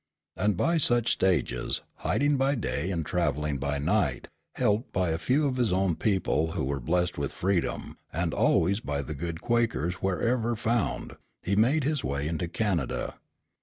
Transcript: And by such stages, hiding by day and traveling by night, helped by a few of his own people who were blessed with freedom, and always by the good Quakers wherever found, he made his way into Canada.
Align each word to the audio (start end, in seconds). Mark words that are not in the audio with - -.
And 0.35 0.57
by 0.57 0.79
such 0.79 1.11
stages, 1.11 1.83
hiding 1.97 2.35
by 2.35 2.55
day 2.55 2.89
and 2.89 3.05
traveling 3.05 3.59
by 3.59 3.77
night, 3.77 4.29
helped 4.55 4.91
by 4.91 5.09
a 5.11 5.19
few 5.19 5.45
of 5.47 5.57
his 5.57 5.71
own 5.71 5.95
people 5.95 6.53
who 6.53 6.63
were 6.65 6.79
blessed 6.79 7.19
with 7.19 7.31
freedom, 7.31 7.99
and 8.11 8.33
always 8.33 8.79
by 8.79 9.03
the 9.03 9.13
good 9.13 9.41
Quakers 9.41 10.01
wherever 10.01 10.55
found, 10.55 11.17
he 11.43 11.55
made 11.55 11.83
his 11.83 12.03
way 12.03 12.27
into 12.27 12.47
Canada. 12.47 13.19